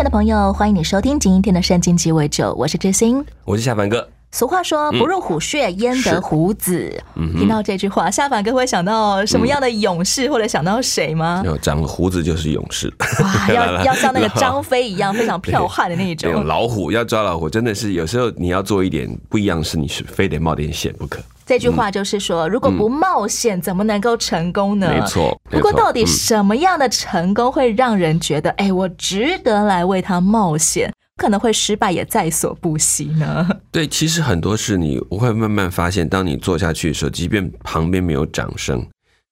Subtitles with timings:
[0.00, 3.22] 亲爱的朋友，欢迎你收听今天的圣经鸡尾酒，我是知心。
[3.44, 4.08] 我是夏凡哥。
[4.32, 6.90] 俗话说“不入虎穴，焉得虎子”。
[7.16, 11.42] 嗯听到这句话，下凡哥会想到什么样的勇士，或者想到谁吗？
[11.44, 12.90] 有长了胡子就是勇士，
[13.22, 16.44] 哇， 要要像那个张飞一样非常彪悍的那这种种。
[16.48, 21.20] 老虎要抓老虎，真的是有时候你要做一点不一样的事，你是非得冒点险不可。
[21.50, 24.88] 这句话就是说，如果不冒险，怎么能够成功呢？
[24.88, 30.92] 没错不过，到底嗯什么样的成功会让人觉得，哎，我值得来为他冒险？
[31.16, 33.48] 可能会失败也在所不惜呢。
[33.72, 38.86] 对，其实很多事你我会慢慢发现，当你做下去的时候，即便旁边没有掌声，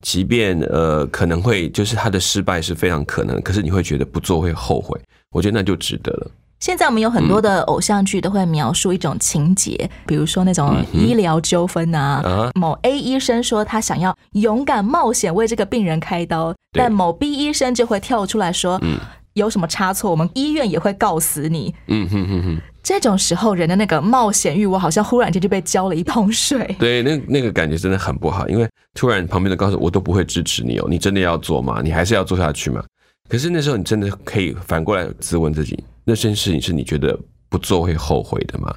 [0.05, 6.31] 即便呃可能会就是他的失败是非常可能，可是你会觉得不做会后悔，我觉得那就值得了。
[6.61, 18.99] 现在我们有很多的偶像剧都会描述一种情节，比如说那种医疗纠纷啊，啊某 A 医生说他想要勇敢冒险为这个病人开刀，但某 B 医生就会跳出来说，嗯
[19.35, 21.73] 有什么差错，我们医院也会告死你。
[21.87, 26.75] 嗯哼哼哼，这种时候，人的那个冒险欲，我好像忽然间就被浇了一桶水。
[26.81, 31.81] 对，那那个感觉真的很不好，因为突然旁边的告诉我，我都不会支持你哦，你真的要做吗？
[31.85, 32.83] 你还是要做下去吗？
[33.29, 37.19] 可是那时候你真的可以反过来自问自己，那件事情是你觉得
[37.51, 38.75] 不做会后悔的吗？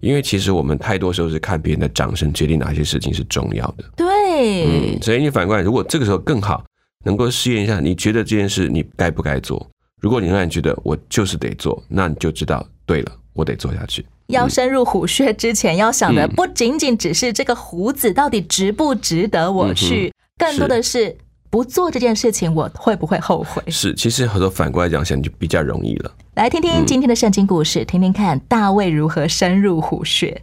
[0.00, 3.84] 因为其实我们太多时候是看别人的掌声决定哪些事情是重要的。
[3.96, 6.64] 对，嗯，所以你反过来，如果这个时候更好，
[7.04, 9.68] 能够试验一下，你觉得这件事你该不该做？
[10.00, 14.06] 如果你仍然觉得我就是得做，那你就知道对了，我得做下去。
[14.28, 21.16] 要深入虎穴之前，要想的嗯不仅仅只是这个胡子到底值不值得我去，更多的是
[21.50, 23.60] 不做这件事情，我会不会后悔？
[23.66, 26.12] 是，其实很多反过来讲想就比较容易了。
[26.38, 30.40] 来听听今天的圣经故事，听听看大卫如何深入虎穴。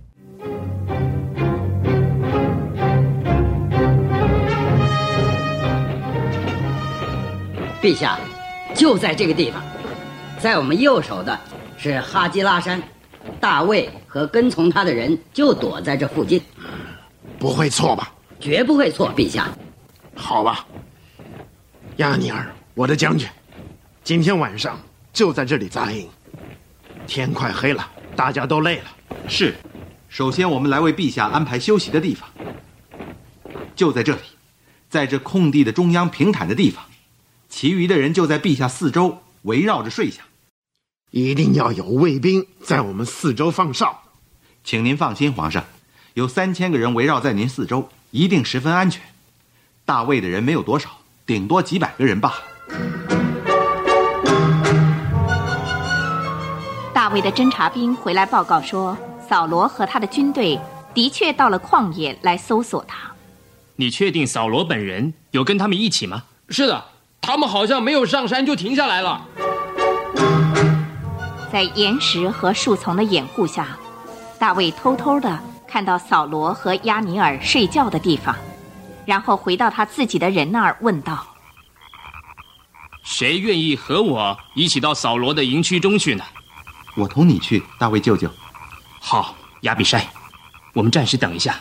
[7.81, 8.19] 陛下，
[8.73, 9.63] 就在这个地方，
[10.38, 11.39] 在我们右手的
[11.78, 12.83] 是哈基拉山，
[13.39, 16.41] 大卫和跟从他的人就躲在这附近，
[17.39, 18.12] 不会错吧？
[18.41, 19.09] 绝不会错。
[19.16, 19.47] 陛下，
[20.13, 20.67] 好吧，
[21.95, 23.25] 亚尼尔，我的将军，
[24.03, 24.77] 今天晚上
[25.15, 26.07] 就在这里扎营。
[27.07, 28.85] 天快黑了，大家都累了。
[29.29, 29.55] 是，
[30.09, 32.29] 首先我们来为陛下安排休息的地方，
[33.75, 34.21] 就在这里，
[34.89, 36.83] 在这空地的中央平坦的地方，
[37.47, 40.23] 其余的人就在陛下四周围绕着睡下。
[41.11, 44.01] 一定要有卫兵在我们四周放哨。
[44.65, 45.63] 请您放心，皇上，
[46.15, 49.01] 有三千个人围绕在您四周，一定十分安全。
[49.85, 50.89] 大卫的人没有多少，
[51.25, 53.14] 顶多几百个人罢了。
[57.15, 60.59] 卫的侦察兵回来报告说，扫罗和他的军队
[60.93, 63.09] 的确到了旷野来搜索他。
[63.77, 66.23] 你确定扫罗本人有跟他们一起吗？
[66.49, 66.83] 是的，
[67.21, 69.25] 他们好像没有上山就停下来了。
[71.49, 73.77] 在岩石和树丛的掩护下，
[74.37, 78.35] 大卫偷偷的看到扫罗和亚尼尔睡觉的地方，
[79.05, 81.25] 然后回到他自己的人那儿问道
[83.05, 86.25] 谁愿意和我一起到扫罗的营区中去呢？
[86.95, 88.29] 我同你去，大卫舅舅。
[89.00, 90.03] 好，亚比筛，
[90.73, 91.56] 我们暂时等一下，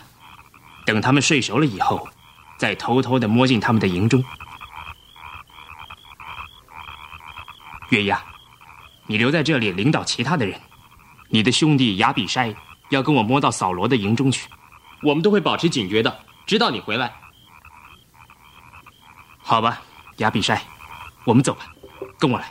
[0.87, 2.09] 等他们睡熟了以后，
[2.57, 4.23] 再偷偷的摸进他们的营中。
[7.91, 8.23] 月牙，
[9.07, 10.61] 你留在这里领导其他的人，
[11.29, 12.55] 你的兄弟亚比筛
[12.89, 14.49] 要跟我摸到扫罗的营中去。
[15.03, 17.13] 我们都会保持警觉的，直到你回来。
[19.43, 19.83] 好吧，
[20.19, 20.59] 亚比筛，
[21.25, 21.67] 我们走吧，
[22.19, 22.47] 跟我来。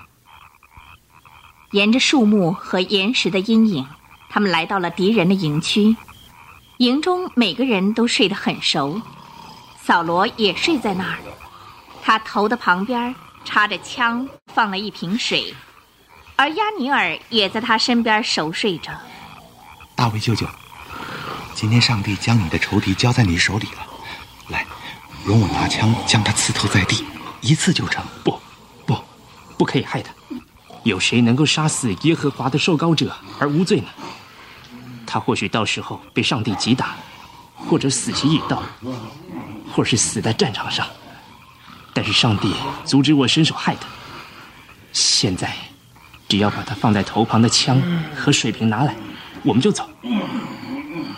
[1.73, 3.87] 沿着树木和岩石的阴影，
[4.29, 5.95] 他们来到了敌人的营区。
[6.77, 9.01] 营中每个人都睡得很熟，
[9.81, 11.17] 扫罗也睡在那儿，
[12.03, 15.51] 他头的旁边插着枪，放了一瓶水，
[16.35, 18.91] 而亚尼尔也在他身边熟睡着。
[19.95, 20.45] 大卫舅舅，
[21.55, 23.87] 今天上帝将你的仇敌交在你手里了，
[24.49, 24.63] 来，
[25.25, 27.03] 容我拿枪将他刺透在地，
[27.41, 28.05] 一刺就成。
[28.23, 28.39] 不，
[28.85, 28.95] 不，
[29.57, 30.13] 不可以害他。
[30.83, 33.87] 有谁能够杀死耶和华的受膏者而无罪呢？
[35.05, 36.95] 他或许到时候被上帝击打，
[37.55, 38.63] 或者死期已到，
[39.71, 40.87] 或是死在战场上。
[41.93, 42.51] 但是上帝
[42.83, 43.87] 阻止我伸手害他。
[44.91, 45.55] 现在，
[46.27, 47.79] 只要把他放在头旁的枪
[48.15, 48.95] 和水瓶拿来，
[49.43, 49.87] 我们就走。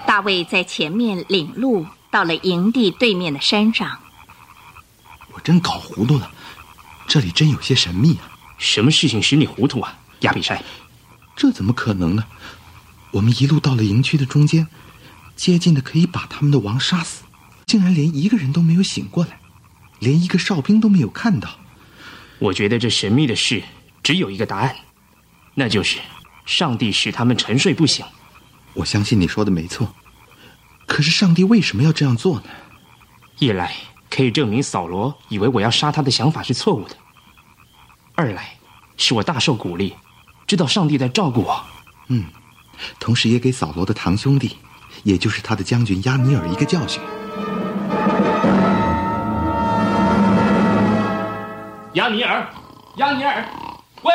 [0.05, 3.97] 大卫在前面领路，到了营地对面的山上。
[5.31, 6.29] 我真搞糊涂了，
[7.07, 8.34] 这里真有些神秘啊！
[8.57, 10.59] 什么事情使你糊涂啊，亚比筛？
[11.35, 12.23] 这怎么可能呢？
[13.11, 14.67] 我们一路到了营区的中间，
[15.35, 17.23] 接近的可以把他们的王杀死，
[17.65, 19.39] 竟然连一个人都没有醒过来，
[19.99, 21.49] 连一个哨兵都没有看到。
[22.39, 23.63] 我觉得这神秘的事
[24.03, 24.75] 只有一个答案，
[25.53, 25.99] 那就是
[26.45, 28.05] 上帝使他们沉睡不醒。
[28.73, 29.95] 我相信你说的没错，
[30.85, 32.45] 可是上帝为什么要这样做呢？
[33.39, 33.73] 一来
[34.09, 36.95] 可以证明扫罗以为我要杀他的想法是错误的；
[38.15, 38.49] 二来
[38.95, 39.93] 使我大受鼓励，
[40.47, 41.61] 知道上帝在照顾我。
[42.07, 42.25] 嗯，
[42.97, 44.57] 同时也给扫罗的堂兄弟，
[45.03, 47.01] 也就是他的将军亚尼尔一个教训。
[51.95, 52.47] 亚尼尔，
[52.97, 53.45] 亚尼尔，
[54.01, 54.13] 喂，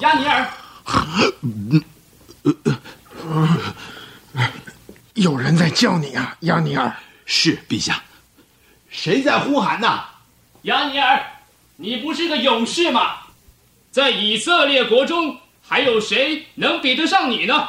[0.00, 0.48] 亚尼尔，
[5.14, 6.94] 有人在叫你啊，亚尼尔。
[7.24, 8.02] 是陛下。
[8.90, 10.04] 谁在呼喊呢？
[10.62, 11.24] 亚尼尔，
[11.76, 13.21] 你不是个勇士吗？
[13.92, 17.68] 在以色列国中，还有谁能比得上你呢？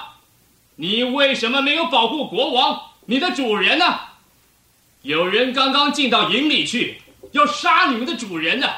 [0.78, 4.00] 你为什么没有保护国王，你的主人呢？
[5.02, 7.02] 有人刚刚进到营里去，
[7.34, 8.70] 要杀你们的主人呢。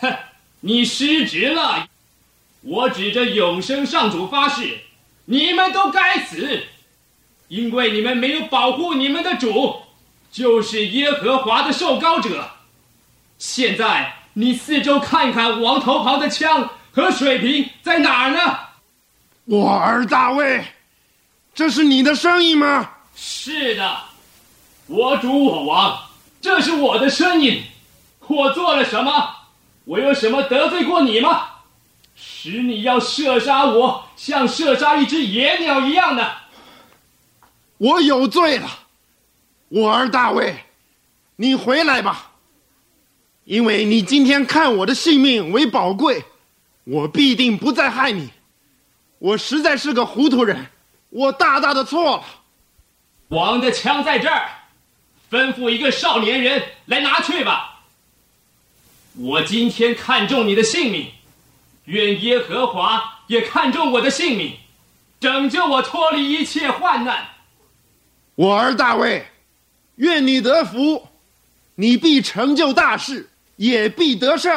[0.00, 0.10] 哼，
[0.60, 1.86] 你失职了！
[2.62, 4.80] 我指着永生上主发誓，
[5.26, 6.64] 你们都该死，
[7.48, 9.82] 因为你们没有保护你们的主，
[10.32, 12.50] 就是耶和华的受膏者。
[13.38, 18.58] 现在你四周看看，王头旁的枪和水瓶在哪儿呢？
[19.44, 20.64] 我儿大卫，
[21.54, 22.90] 这是你的声音吗？
[23.16, 23.96] 是的，
[24.86, 26.00] 我主我王，
[26.40, 27.62] 这是我的声音。
[28.28, 29.36] 我做了什么？
[29.84, 31.48] 我有什么得罪过你吗？
[32.14, 36.32] 使你要射杀我，像射杀一只野鸟一样的？
[37.78, 38.68] 我有罪了，
[39.68, 40.64] 我儿大卫，
[41.36, 42.29] 你回来吧，
[43.50, 46.22] 因为你今天看我的性命为宝贵，
[46.84, 48.30] 我必定不再害你。
[49.18, 50.68] 我实在是个糊涂人，
[51.08, 52.24] 我大大的错了。
[53.26, 54.48] 王的枪在这儿，
[55.28, 57.80] 吩咐一个少年人来拿去吧。
[59.14, 61.10] 我今天看中你的性命，
[61.86, 64.56] 愿耶和华也看中我的性命，
[65.18, 67.26] 拯救我脱离一切患难。
[68.36, 69.26] 我儿大卫，
[69.96, 71.08] 愿你得福，
[71.74, 73.28] 你必成就大事，
[73.60, 74.50] 也必得胜。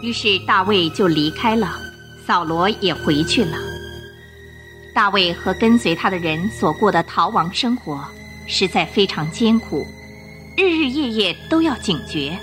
[0.00, 1.78] 于是大卫就离开了，
[2.26, 3.58] 扫罗也回去了。
[4.94, 8.02] 大卫和跟随他的人所过的逃亡生活，
[8.46, 9.86] 实在非常艰苦，
[10.56, 12.38] 日日夜夜都要警觉，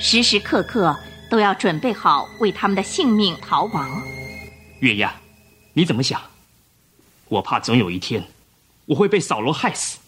[0.00, 0.96] 时时刻刻
[1.30, 3.88] 都要准备好为他们的性命逃亡。
[4.80, 5.14] 月牙，
[5.72, 6.20] 你怎么想？
[7.28, 8.24] 我怕总有一天，
[8.86, 9.98] 我会被扫罗害死。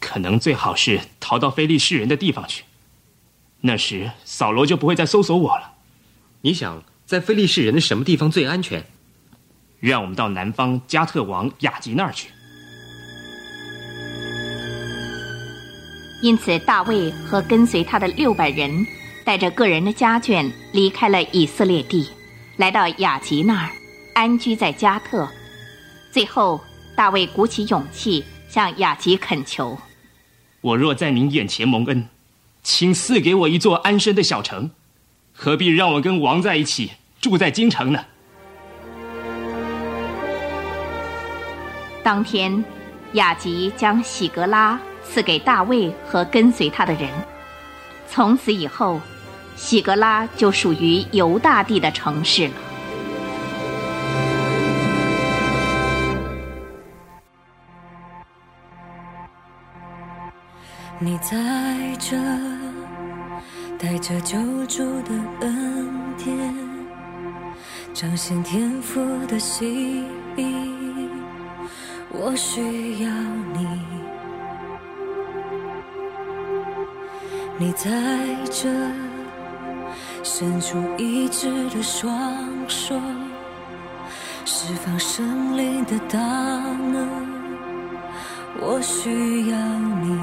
[0.00, 2.64] 可能最好是逃到非利士人的地方去，
[3.60, 5.72] 那时扫罗就不会再搜索我了。
[6.42, 8.84] 你想在非利士人的什么地方最安全？
[9.80, 12.30] 让我们到南方加特王雅吉那儿去。
[16.22, 18.86] 因此，大卫和跟随他的六百人，
[19.24, 22.08] 带着个人的家眷，离开了以色列地，
[22.56, 23.70] 来到雅吉那儿，
[24.14, 25.28] 安居在加特。
[26.10, 26.58] 最后，
[26.96, 29.78] 大卫鼓起勇气向雅吉恳求
[30.66, 32.08] ：“我若在您眼前蒙恩，
[32.64, 34.68] 请赐给我一座安身的小城，
[35.32, 38.04] 何必让我跟王在一起住在京城呢？”
[42.02, 42.64] 当天，
[43.12, 47.08] 雅吉将喜格拉赐给大卫和跟随他的人。
[48.08, 49.00] 从此以后，
[49.54, 52.54] 喜格拉就属于犹大地的城市了。
[60.98, 61.36] 你在
[61.98, 62.16] 这，
[63.78, 66.54] 带着救主的恩典，
[67.92, 71.10] 彰显天赋的心意。
[72.08, 73.10] 我需要
[73.52, 73.68] 你，
[77.58, 77.90] 你在
[78.50, 78.70] 这，
[80.22, 82.10] 伸出医治的双
[82.68, 82.98] 手，
[84.46, 87.06] 释放生灵的大能。
[88.58, 89.58] 我需要
[90.00, 90.18] 你，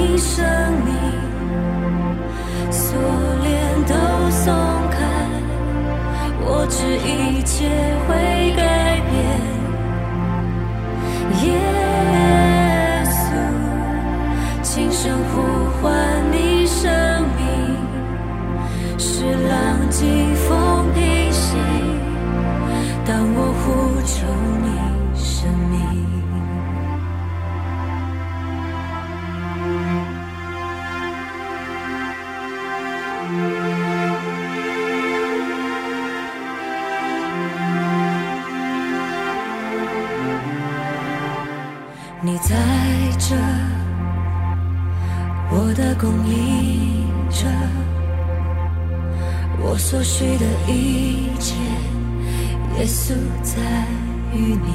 [0.00, 0.46] 你生
[0.84, 0.94] 命
[2.70, 2.94] 锁
[3.42, 3.50] 链
[3.84, 3.94] 都
[4.30, 4.54] 松
[4.92, 4.96] 开，
[6.40, 7.68] 我知一切
[8.06, 8.14] 会
[8.56, 9.12] 改变。
[11.42, 11.46] 耶
[13.06, 13.26] 稣，
[14.62, 15.42] 轻声呼
[15.82, 15.92] 唤
[16.30, 16.88] 你，生
[17.36, 17.42] 命
[18.98, 19.96] 是浪迹
[20.48, 20.48] 风
[20.94, 21.56] 平息。
[23.04, 23.47] 当。
[42.40, 42.54] 在
[43.18, 43.34] 这，
[45.50, 47.46] 我的供应者，
[49.60, 51.54] 我所需的一切，
[52.78, 53.60] 耶稣在
[54.32, 54.70] 于你。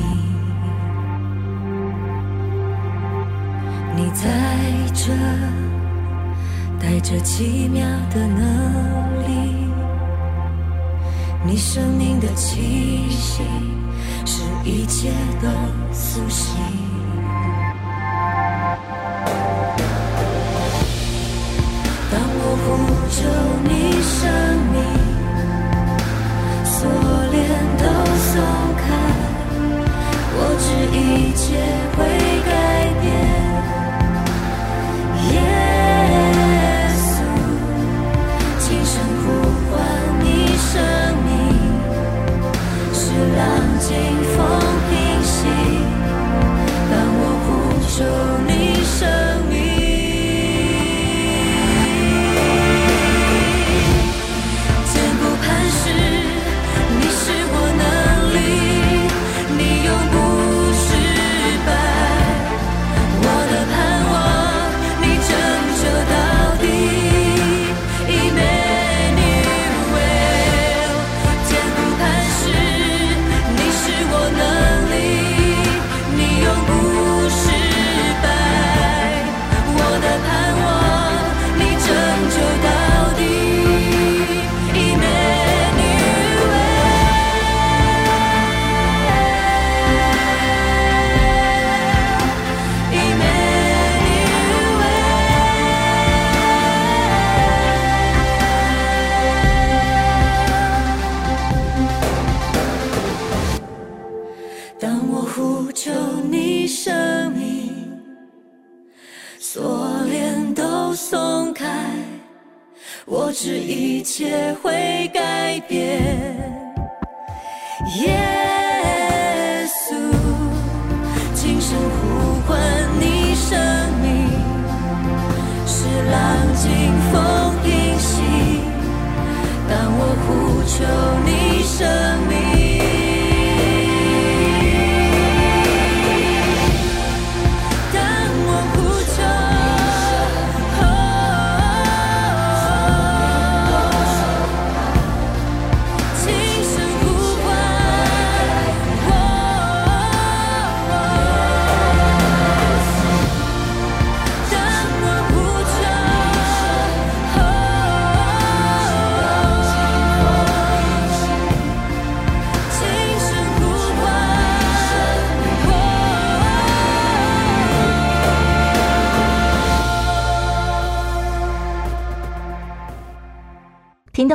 [3.96, 4.30] 你在
[4.94, 5.14] 这，
[6.80, 9.68] 带着奇妙的能力，
[11.46, 13.42] 你生命的气息，
[14.26, 15.48] 使一切都
[15.94, 16.93] 苏醒。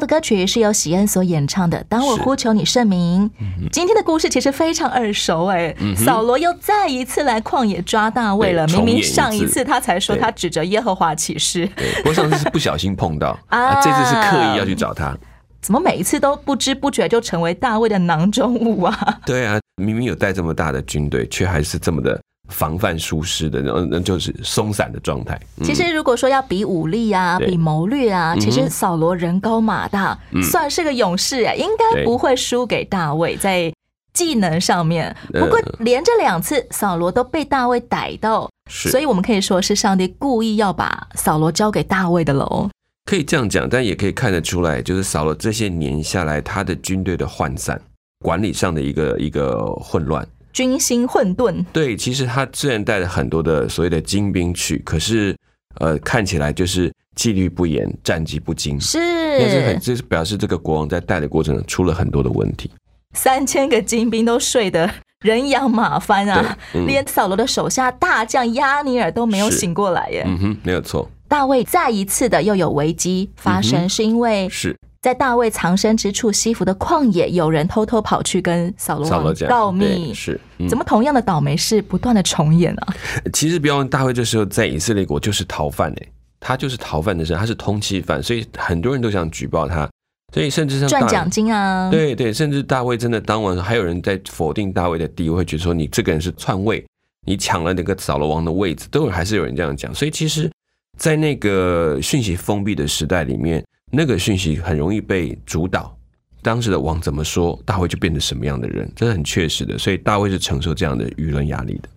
[0.09, 3.31] 歌曲是由喜恩所演唱的《当我呼求你圣名》。
[3.71, 8.67] 今天的故事其实非常耳熟哎，扫罗又再一次来旷野抓大卫了。
[8.69, 15.15] 明明上一次他才说他指着耶和华起誓，对，不过上次是不小心碰到，啊 啊，这次是刻意要去找他。
[15.61, 19.21] 怎么每一次都不知不觉就成为大卫的囊中物啊？
[19.27, 25.39] 对啊，明明有带这么大的军队，却还是这么的防范疏失的，然后那就是松散的状态。
[25.59, 33.73] 嗯其实如果说要比武力啊，比谋略啊，其实扫罗人高马大，嗯算是个勇士啊，应该不会输给大卫在
[34.13, 35.15] 技能上面。
[35.33, 42.69] 呃不过连着两次扫罗都被大卫逮到，所以我们可以说是上帝故意要把扫罗交给大卫的喽。
[43.05, 47.81] 可以这样讲，但也可以看得出来，就是扫罗这些年下来，他的军队的涣散，
[48.25, 50.27] 管理上的一个一个混乱。
[50.59, 55.33] 军心混沌，对，其实他虽然带了很多的所谓的精兵去，可是
[55.79, 58.77] 呃，看起来就是纪律不严，战绩不精。
[58.81, 58.99] 是。
[58.99, 62.69] 那是很，这是表示这个国王在带的过程中出了很多的问题。
[63.13, 70.25] 三千个精兵都睡得人仰马翻啊，连扫罗的手下大将亚尼尔都没有醒过来耶。
[70.27, 82.95] 嗯哼，没有错，大卫再一次的又有危机发生，嗯是因为是在大卫藏身之处西弗的旷野，有人偷偷跑去跟扫罗王告密对，是嗯怎么同样的倒霉事不断的重演啊？
[83.33, 86.07] 其实不要问大卫这时候在以色列国就是逃犯哎、
[86.41, 89.89] 他就是逃犯的身，他是通缉犯，所以很多人都想举报他，
[90.35, 96.85] 所以甚至赚奖金啊，对对，甚至大卫真的当晚，还有人在否定大卫的地位，会觉得说你这个人是篡位，
[97.25, 99.95] 你抢了那个扫罗王的位置，都有还是有人这样讲。
[99.95, 100.51] 所以其实，
[100.99, 105.95] 在那个讯息封闭的时代里面，那个讯息很容易被主导。
[106.43, 109.77] 当时的王怎么说，大卫就变成什么样的人，这是很确实的。
[109.77, 111.89] 所以大卫是承受这样的舆论压力的。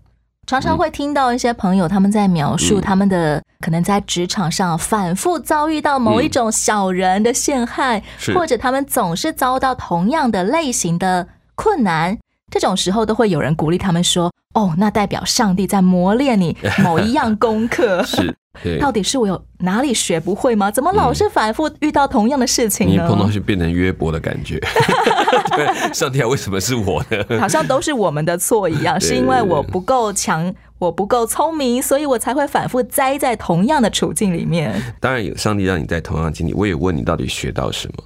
[0.47, 12.17] 常常会听到一些朋友他们在描述嗯他们的可能在职场上反复遭遇到某一种小人的陷害，是或者他们总是遭到同样的类型的困难。
[12.49, 18.35] 这种时候都会有人鼓励他们说：“哦，那代表上帝在磨练你 某一样功课。”是，对，
[18.79, 20.69] 到底是我有哪里学不会吗？
[20.69, 22.93] 怎么老是反复遇到同样的事情呢？
[22.93, 24.59] 你碰到就变成约伯的感觉。
[25.55, 27.39] 对，上帝啊，为什么是我呢？
[27.39, 34.73] 好像都是我们的错一样，是因为我不够强，我不够聪明，所以我才会反复栽在同样的处境里面。
[34.99, 38.03] 当然有上帝让你在同样的经历，我也问你到底学到什么。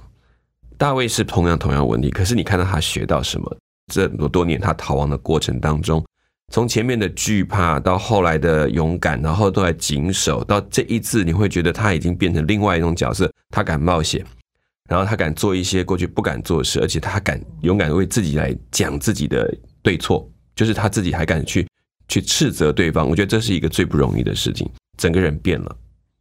[0.78, 3.56] 大卫是同样同样问题，可是你看到他学到什么？
[3.92, 6.04] 这么多年他逃亡的过程当中，
[6.52, 14.24] 从前面的惧怕到后来的勇敢，然后都来谨守，到这一次你会觉得他已经变成另外一种角色，他敢冒险，
[14.88, 21.66] 然后他敢做一些过去不敢做的事，而且他敢勇敢地为自己来讲自己的对错，就是他自己还敢去
[22.08, 23.08] 去斥责对方。
[23.08, 25.76] 我觉得这是一个最不容易的事情，整个人变了。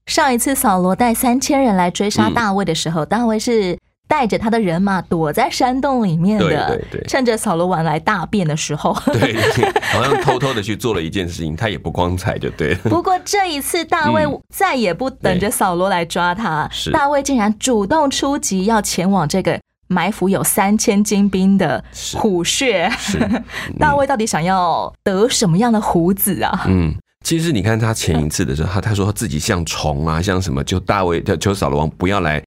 [0.07, 3.77] 上一次扫罗带三千人来追杀大卫的时候，大卫是
[4.15, 8.95] 带着他的人马躲在山洞里面的，对对对趁着扫罗王来大便的时候。
[9.11, 9.35] 对，
[9.91, 12.79] 好像偷偷的去做了一件事情，他也不光彩，就对了。
[12.85, 21.83] 不过这一次，大卫嗯再也不等着扫罗来抓他，是大卫竟然主动出击，要前往这个埋伏有三千精兵的
[22.17, 22.89] 虎穴。
[23.77, 26.63] 大卫到底想要得什么样的虎子啊？
[26.69, 26.95] 嗯，
[27.25, 32.41] 其实你看他前一次的时候，他他说自己像虫啊，像什么，就大卫就求扫罗王不要来，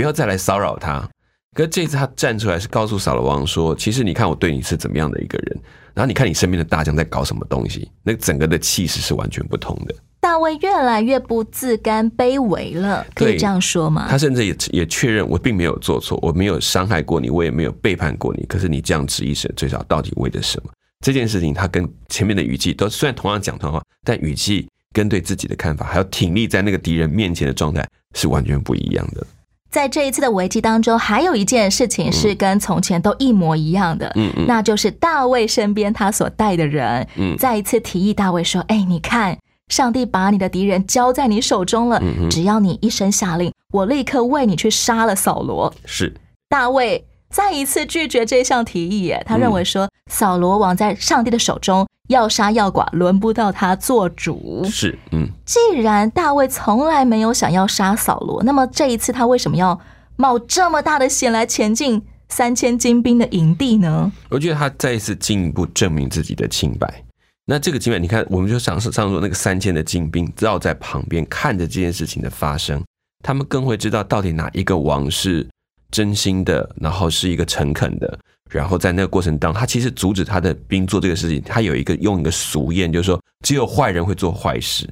[0.00, 1.06] 不要再来骚扰他。
[1.54, 5.60] 可是这次他站出来是告诉扫罗王说，其实你看我对你是怎么样的一个人，
[5.92, 9.94] 然后你看你身边的大将在搞什么东西，那整个的气势是完全不同的。
[10.18, 14.06] 大卫越来越不自甘卑微了，可以这样说吗？
[14.08, 18.46] 他甚至也也确认我并没有做错，我没有伤害过你，我也没有背叛过你。
[18.46, 20.70] 可是你这样质疑神最少到底为了什么？
[21.04, 29.26] 这件事情他跟前面的语气都虽然同样讲同样话，但语气跟对自己的看法，还有挺立在那个敌人面前的状态是完全不一样的。
[29.70, 34.44] 在这一次的危机当中，还有一件事情是跟从前都一模一样的，嗯嗯。
[34.46, 37.36] 那就是大卫身边他所带的人，嗯。
[37.36, 45.72] 再一次提议大卫说：“哎，你看，上帝把你的敌人交在你手中了，嗯只要你一声下令，我立刻为你去杀了扫罗。
[45.86, 46.12] 是”
[46.50, 47.04] 大卫
[47.34, 54.64] 再一次拒绝这项提议，耶，他认为说、扫罗王在上帝的手中，要杀要剐，轮不到他做主。
[54.64, 59.80] 是，嗯，既然大卫从来没有想要杀扫罗，那么这一次他为什么要
[60.16, 64.10] 冒这么大的险来前进三千精兵的营地呢？
[64.28, 67.04] 我觉得他再一次进一步证明自己的清白。
[67.46, 72.82] 那这个清白，你看，我们就上上说那个三千的精兵绕在旁边看着这件事情的发生，
[73.22, 75.46] 他们更会知道到底哪一个王是
[75.90, 78.18] 真心的，然后是一个诚恳的。
[78.50, 84.88] 然后在那个过程当中，他其实阻止他的兵做这个事情，他有一个用一个俗谚，就是说只有坏人会做坏事。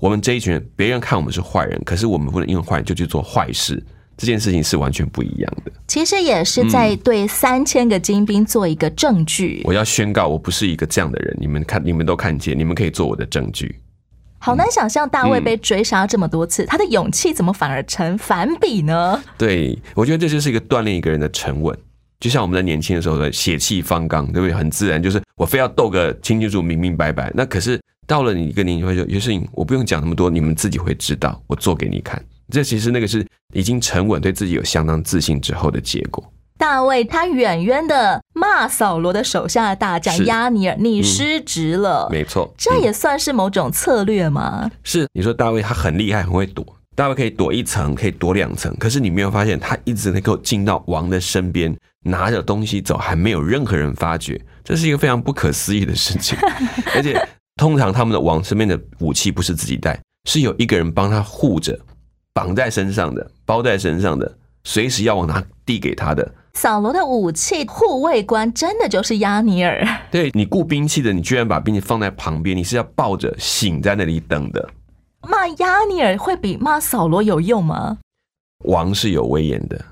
[0.00, 3.82] 我们这一群人，别人看我们是坏人，可是我们不能因为坏人就去做坏事，
[4.16, 5.72] 这件事情是完全不一样的。
[5.88, 9.62] 其实也是在对三千个精兵做一个证据。
[9.64, 11.36] 我要宣告，我不是一个这样的人。
[11.40, 13.80] 你们看，你们都看见，你们可以做我的证据。
[14.44, 19.18] 好难想象大卫被追杀这么多次，他的勇气怎么反而成反比呢？
[19.38, 21.74] 对，我觉得这就是一个锻炼一个人的沉稳。
[22.20, 24.54] 就像我们在年轻的时候的血气方刚，对不对？
[24.54, 27.32] 很自然，就是我非要斗个清清楚楚、明明白白。
[27.34, 32.22] 那可是到了你一个年纪，会说有些事情我不用讲那么多，你们自己会知道，我做给你看。
[32.50, 36.22] 这其实那个是已经沉稳，对自己有相当自信之后的结果。
[36.64, 42.08] 大卫他远远的骂扫罗的手下的大将是亚尼尔，你嗯失职了。
[42.10, 44.70] 没错，这也算是某种策略吗？
[44.82, 46.64] 是你说大卫他很厉害，很会躲。
[46.96, 56.38] 大卫可以躲一层，可以躲两层，可是你没有发现他一直能够进到王的身边，拿着东西走，还没有任何人发觉，这是一个非常不可思议的事情。
[56.96, 57.14] 而且
[57.56, 61.78] 通常他们的王身边的武器不是自己带，是有一个人帮他护着，
[62.32, 66.34] 绑在身上的，包在身上的，随时要往拿递给他的。
[66.54, 69.86] 扫罗的武器护卫官真的就是亚尼尔。
[70.10, 74.68] 对你雇兵器的，你居然把兵器放在旁边，你是要抱着醒在那里等的。
[75.28, 77.98] 骂亚尼尔会比骂扫罗有用吗？
[78.66, 79.84] 王是有威严的。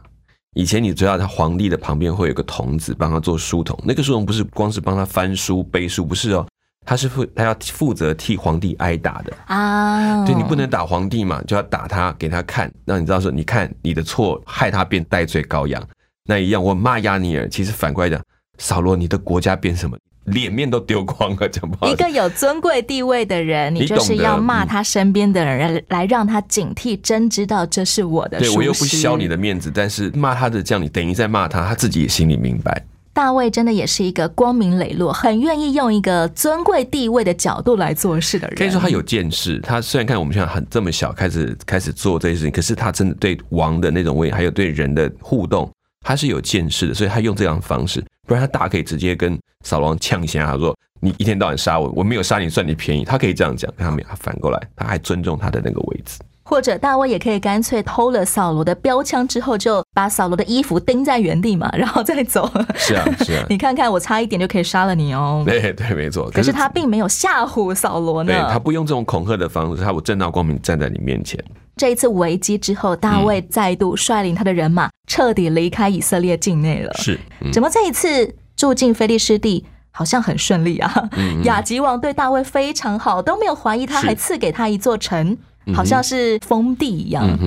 [0.55, 6.47] 以前你知道，他皇帝的旁边会有个童子帮他做书童，那个书童不是光是帮他翻书背书，不是哦，
[6.85, 9.33] 他是负他要负责替皇帝挨打的。
[9.47, 15.83] 啊，对你不能打皇帝嘛，就要打他给他看，让你知道说，你看你的错害他变戴罪羔羊。
[16.25, 18.21] 那一样，我骂亚尼尔，其实反过来讲，
[18.59, 19.97] 扫罗你的国家变什么？
[20.27, 28.39] 脸面都丢光了，讲不好一个有尊贵地位的人，你你就是要骂嗯他身边的人，来让他警惕，真知道这是我的。
[28.39, 32.81] 对我又不削你的面子，但是骂他的这样，你等于在骂他，他自己也心里明白。
[33.15, 38.57] 大卫真的也是一个光明磊落、很愿意用一个尊贵地位的角度来做事的人。
[38.57, 39.59] 可以说他有见识。
[39.61, 45.71] 他虽然看我们现在很这么小，开始开始做这些事情，可是他真的对王的那种位，还有对人的互动，
[46.01, 46.95] 他是有见识的。
[46.95, 56.19] 所以他用这样的方式，不然他大可以直接跟扫罗王呛下，他说：“你一天到晚杀我，我没有杀你算你便宜。”他可以这样讲，可他没有，他反过来，他还尊重他的那个位置。
[56.43, 62.51] 或者大卫也可以干脆偷了扫罗的标枪之后，就把扫罗的衣服钉在原地嘛，然后再走。
[62.75, 63.47] 是啊，是啊。
[63.51, 65.43] 你看看，我差一点就可以杀了你哦。
[65.47, 66.31] 对对，没错。
[66.31, 68.33] 可是他并没有吓唬扫罗呢。
[68.33, 71.43] 对他不用这种恐吓的方式，他我正大光明站在你面前。
[71.77, 76.93] 这一次危机之后，大卫再度率领他的人马彻底离开以色列境内了。
[76.95, 77.19] 是，
[77.53, 81.09] 怎么这一次住进菲利士地好像很顺利啊？
[81.45, 85.37] 亚吉王对大卫非常好，都没有怀疑他，还赐给他一座城。
[85.75, 87.39] 好像是封地一样。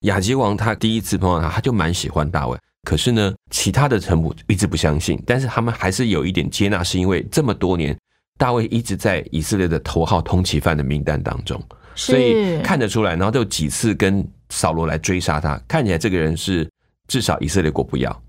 [0.00, 2.58] 亚吉王他第一次碰到他，他就蛮喜欢大卫。
[2.82, 7.96] 可是呢，其他的臣仆一直不相信，但是他们还是有一点接纳，是因为这么多年
[8.38, 11.58] 大卫一直在以色列的头号通缉犯的名单当中，
[11.94, 13.12] 所以看得出来。
[13.16, 16.68] 然后都有几次跟扫罗来追杀他，看起来这个人是
[17.08, 18.22] 至少以色列国不要。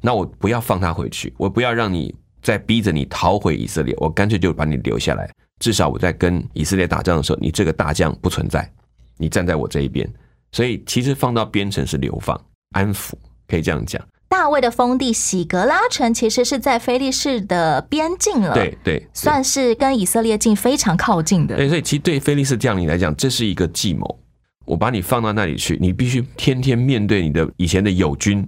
[0.00, 5.28] 那我不要放他回去，我不要让你再逼着你逃回以色列，我干脆就把你留下来。
[5.58, 8.70] 至少我在跟以色列打仗的时候，你这个大将不存在，
[9.16, 10.08] 你站在我这一边。
[10.52, 12.40] 所以其实放到边城是流放
[12.72, 13.12] 安抚，
[13.46, 14.00] 可以这样讲。
[14.28, 21.56] 大卫的封地喜格拉城其实是在菲利士的边境了，对对，算是跟以色列境非常靠近的。
[21.56, 24.18] 对，所以其实对菲利士将领来讲，这是一个计谋。
[24.64, 28.46] 我把你放到那里去，你必须天天面对你的以前的友军，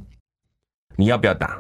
[0.97, 1.59] 你要不要打？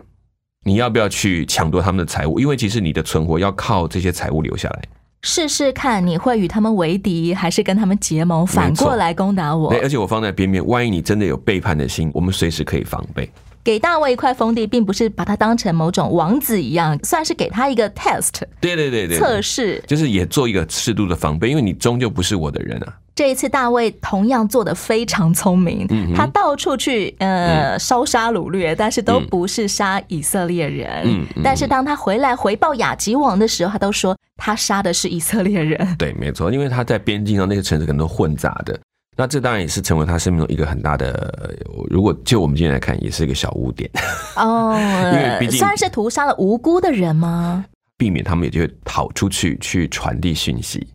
[0.65, 2.39] 你要不要去抢夺他们的财物？
[2.39, 4.83] 因为其实你的存活要靠这些财物留下来。
[5.23, 9.71] 试试看，你会与他们为敌，还是跟他们结盟，反过来攻打我？
[9.71, 13.31] 对，而且我放在边边，万一你真的有背叛的心，我们随时可以防备。
[13.63, 18.41] 给大卫一块封地，并不是把他当成某种王子一样，算是给他一个 test。
[18.59, 22.95] 对对对对，测试就是也做一个适度的防备，因为你终究不是我的人啊。
[23.15, 31.27] 这一次大卫同样做的非常聪明，他到处去呃烧杀掳掠，但是都不是杀以色列人。
[31.45, 35.79] 但是当他回来回报雅吉王的时候，他都说他杀的是以色列人。
[35.97, 38.77] 对，没错，因为他在边境上那个城市可能都混杂的。
[39.17, 41.59] 那这当然也是成为他生命中一个很大的，
[41.91, 43.91] 如果就我们今天来看，也是一个小污点
[44.37, 44.75] 哦。
[45.13, 47.67] 因为毕竟算是屠杀了无辜的人吗？
[47.99, 50.89] 避免他们也就会跑出去去传递讯息。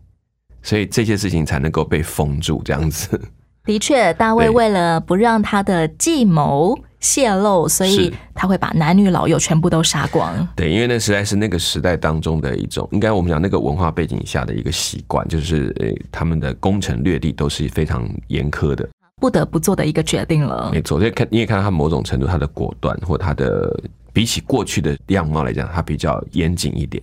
[0.60, 3.20] 所以这些事情才能够被封住，这样子。
[3.64, 10.34] 的确，大卫为了不让他的计谋泄露，所以他会把男女老幼全部都杀光。
[10.56, 18.88] 对，因为那实在是那个时代当中的一种，应该我们讲那个文化背景下的一个习惯，就是呃，他们的攻城略地都是非常严苛的，
[19.20, 20.70] 不得不做的一个决定了。
[20.72, 23.72] 没错，所以看你也看到他某种程度他的果断，或他的
[24.12, 27.00] 比起过去的样貌来讲，他比较严谨一点。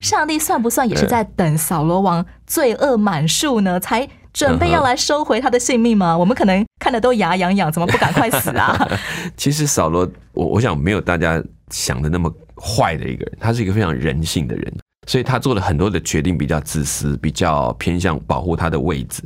[0.00, 3.80] 上帝算不算也是在等扫罗王罪恶满数呢？
[3.80, 4.06] 才
[4.36, 6.16] 准备要来收回他的性命吗？
[6.16, 8.76] 我们可能看的都牙痒痒，怎么不赶快死啊？
[9.36, 14.74] 其实扫罗，我我想没有大家想的那么坏的一个人，他是一个非常人性的人，
[15.06, 19.22] 所以他做了很多的决定比较自私，比较偏向保护他的位置。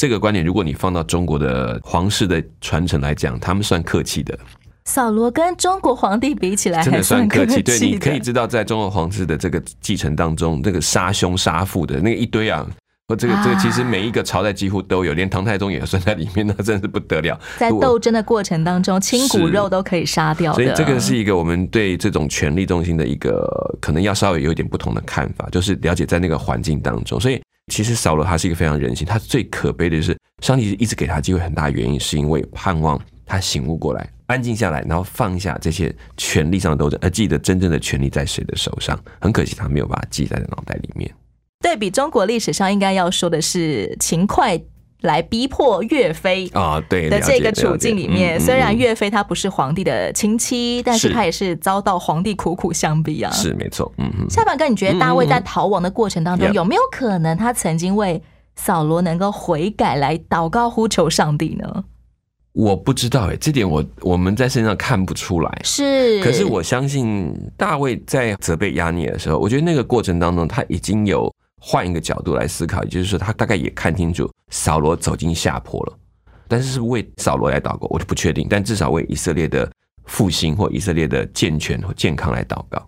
[0.00, 4.38] 这个观点，如果你放到中国的皇室的传承来讲，他们算客气的。
[4.84, 7.62] 扫罗跟中国皇帝比起来，真的算客气。
[7.62, 12.66] 对，你可以知道，在中国皇室的这个继承当中，那个杀兄杀父的那个一堆啊，
[13.12, 17.38] 或这个这个，其实每一个朝代几乎都有，连唐太宗也算在里面，那真是不得了。
[17.58, 20.54] 在斗争的过程当中，亲骨肉都可以杀掉。
[20.54, 23.46] 所以这个是一个我们对这种权力中心的一个
[23.82, 27.20] 可能要稍微有一点不同的看法，就是了解在那个环境当中。
[27.20, 27.38] 所以
[27.70, 34.08] 其实扫罗他是一个非常人性，他最可悲的就是上帝一直给他机会，很大原因是因为盼望他醒悟过来。
[34.26, 38.98] 安静下来，然后放下这些权力上的斗争，而记得真正的权力在谁的手上。
[39.20, 41.12] 很可惜，他没有把它记在脑袋里面。
[41.62, 44.66] 对比中国历史上，应该要说的是秦桧
[45.02, 53.30] 来逼迫岳飞啊，对的这个处境里面，虽然岳飞他不是皇帝的亲戚，但是他也是遭到皇帝苦苦相逼啊。
[53.30, 54.28] 是没错，嗯嗯。
[54.28, 58.22] 下半哥，你觉得大卫在逃亡的过程当中，有没有可能他曾经为
[58.54, 61.84] 扫罗能够悔改来祷告呼求上帝呢？
[62.52, 65.60] 我不知道哎，这点我我们在身上看不出来。
[65.64, 75.98] 是，可是我相信大卫在责备亚尼的时候，我觉得那个过程当中，他已经有换一个角度来思考，也就是说，他大概也看清楚扫罗走进下坡了。
[76.48, 78.48] 但是是为扫罗来祷告，我就不确定。
[78.50, 79.70] 但至少为以色列的
[80.06, 82.84] 复兴或以色列的健全和健康来祷告。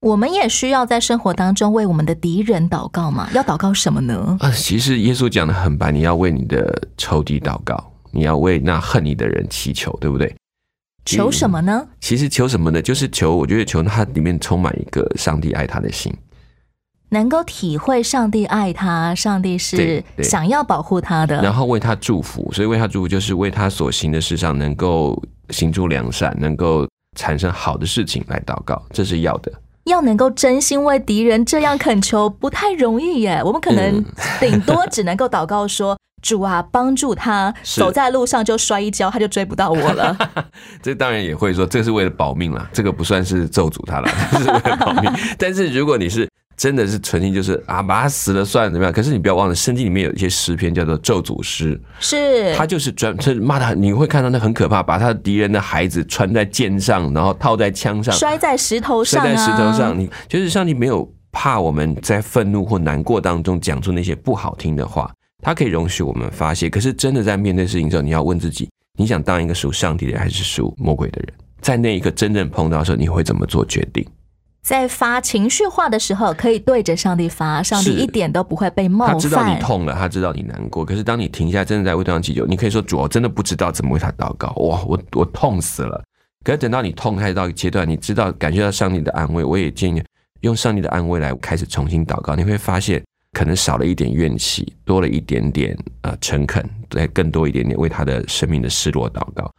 [0.00, 3.30] 我们也需要在生活当中为我们的敌人祷告嘛？
[3.32, 4.36] 要祷告什么呢？
[4.40, 7.92] 啊，其实耶稣讲的很白，你要为你的仇敌祷告。
[8.12, 10.34] 你要为那恨你的人祈求，对不对？
[11.04, 11.86] 求什么呢？
[12.00, 12.82] 其实求什么呢？
[12.82, 16.12] 就是求，我觉得求他里面充满一个上帝爱他的心，
[17.10, 21.42] 能够体会上帝爱他，上帝是想要保护他的。
[21.42, 22.50] 然后为他祝福。
[22.52, 25.20] 所以为他祝福，就是为他所行的事上能够
[25.50, 29.52] 行出良善，能够产生好的事情来祷告，这是要的。
[29.84, 33.42] 要能够真心为敌人这样恳求，不太容易耶。
[33.44, 34.04] 我们可能嗯
[34.38, 40.16] 顶多只能够祷告说：“主啊，帮助他， 走在路上就摔一跤，他就追不到我了。
[40.82, 45.10] 这当然也会说，这是为了保命啦，这个不算是咒诅他了， 这是为了保命。
[45.36, 46.28] 但是如果你是
[46.60, 48.92] 真的是存心，就是啊，把他死了算了怎么样？
[48.92, 59.98] 可是你不要忘了，圣经里面有一些诗篇叫做咒诅诗，”是，他就是专是骂他，你会看到那很可怕，把他敌人的孩子穿在剑上，然后套在枪上，摔在石头上、啊，摔在石头上。
[59.98, 65.10] 你就是上帝没有怕我们在愤怒或难过当中讲出那些不好听的话，
[65.42, 66.68] 他可以容许我们发泄。
[66.68, 68.68] 可是真的在面对事情之后，你要问自己：
[68.98, 71.32] 你想当一个属上帝的人，还是属魔鬼的人？
[71.62, 74.06] 在那一刻真正碰到的时候，你会怎么做决定？
[74.62, 79.58] 在发情绪化的时候，可以对着上帝发，上帝一点都不会被冒他知道你。
[79.60, 80.84] 痛了，他知道你难过。
[80.84, 84.48] 可是当你停下，真的在为对方祈求，你可以说：“主，我真的不知道怎么为他祷告。
[84.56, 86.02] 哇，我我痛死了。”
[86.44, 90.02] 可是等到你痛开始到一个阶段，你知道感觉到上帝的安慰，我也建议
[90.40, 92.34] 用上帝的安慰来开始重新祷告。
[92.36, 99.50] 你会发现，可能少了一点怨气，多了一点点呃诚恳，再更多一点点为他的生命的失落祷告。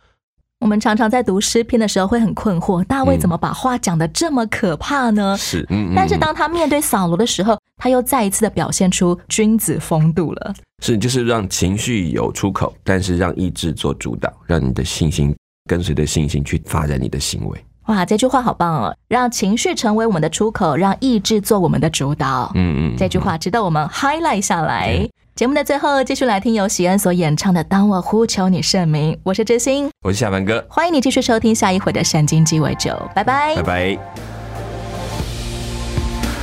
[0.62, 5.36] 我们常常在读诗篇的时候会很困惑，大卫怎么把话讲得这么可怕呢？
[5.36, 10.54] 是，嗯，嗯但是嗯当他面对扫罗的时候，他又再一次的表现出君子风度了。
[10.84, 15.36] 是就是让情绪有出口，但是让意志做主导，让你的信心
[15.68, 17.66] 跟随着信心去发展你的行为。
[17.88, 18.96] 哇，这句话好棒哦！
[19.08, 22.52] 让情绪成为我们的出口，让意志做我们的主导。
[22.54, 25.10] 嗯嗯，这句话值得我们 highlight 下来。
[25.42, 29.12] 节目的最后，继续来听由喜恩所演唱的《当我呼求你圣名》。
[29.24, 33.98] 我是真心，我是小凡哥，欢迎你继续收听下一回的《圣经鸡尾酒》，拜拜，拜拜。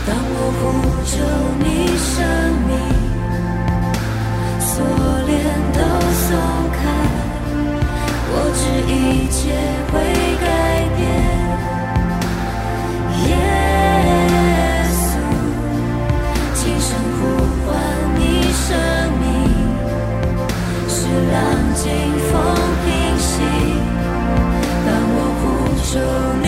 [0.04, 0.72] 当我呼
[1.06, 1.22] 求
[1.60, 2.26] 你生
[2.66, 2.74] 命，
[4.58, 4.84] 锁
[5.28, 5.78] 链都
[6.26, 6.34] 松
[6.72, 6.82] 开，
[8.32, 9.54] 我知一切
[21.78, 21.92] 浪静
[22.28, 22.42] 风
[22.84, 23.40] 平息。
[24.84, 25.42] 当我呼
[25.84, 26.47] 求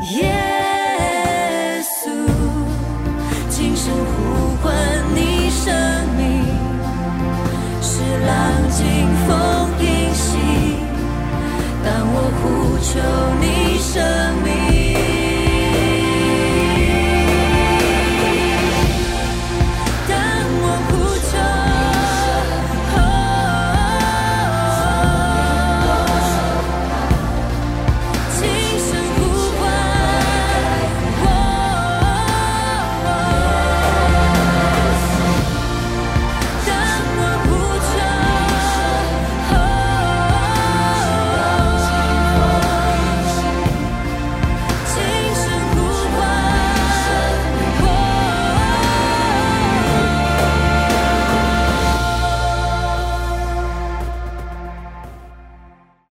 [0.00, 2.08] 耶稣，
[3.50, 4.72] 轻声呼唤
[5.14, 5.74] 你生
[6.16, 6.22] 命，
[7.82, 8.30] 是浪
[8.70, 8.84] 静
[9.26, 9.28] 风
[9.78, 10.38] 平息，
[11.84, 12.88] 当我呼求
[13.40, 13.44] 你
[13.78, 14.27] 生命。